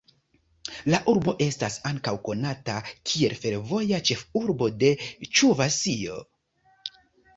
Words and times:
La 0.91 0.99
urbo 1.11 1.33
estas 1.47 1.75
ankaŭ 1.89 2.13
konata 2.29 2.77
kiel 3.11 3.37
""fervoja 3.43 4.01
ĉefurbo 4.11 4.71
de 4.85 4.91
Ĉuvaŝio"". 5.27 6.19